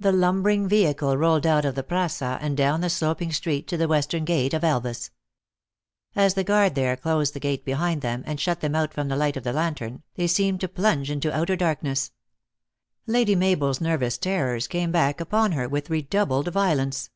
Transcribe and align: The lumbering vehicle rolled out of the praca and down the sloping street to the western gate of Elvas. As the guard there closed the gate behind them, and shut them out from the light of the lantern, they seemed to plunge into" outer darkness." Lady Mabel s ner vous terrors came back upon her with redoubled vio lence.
The 0.00 0.10
lumbering 0.10 0.66
vehicle 0.66 1.16
rolled 1.16 1.46
out 1.46 1.64
of 1.64 1.76
the 1.76 1.84
praca 1.84 2.36
and 2.40 2.56
down 2.56 2.80
the 2.80 2.90
sloping 2.90 3.30
street 3.30 3.68
to 3.68 3.76
the 3.76 3.86
western 3.86 4.24
gate 4.24 4.54
of 4.54 4.64
Elvas. 4.64 5.10
As 6.16 6.34
the 6.34 6.42
guard 6.42 6.74
there 6.74 6.96
closed 6.96 7.32
the 7.32 7.38
gate 7.38 7.64
behind 7.64 8.02
them, 8.02 8.24
and 8.26 8.40
shut 8.40 8.60
them 8.60 8.74
out 8.74 8.92
from 8.92 9.06
the 9.06 9.14
light 9.14 9.36
of 9.36 9.44
the 9.44 9.52
lantern, 9.52 10.02
they 10.16 10.26
seemed 10.26 10.60
to 10.62 10.68
plunge 10.68 11.12
into" 11.12 11.32
outer 11.32 11.54
darkness." 11.54 12.10
Lady 13.06 13.36
Mabel 13.36 13.68
s 13.70 13.80
ner 13.80 13.96
vous 13.98 14.18
terrors 14.18 14.66
came 14.66 14.90
back 14.90 15.20
upon 15.20 15.52
her 15.52 15.68
with 15.68 15.90
redoubled 15.90 16.52
vio 16.52 16.74
lence. 16.74 17.10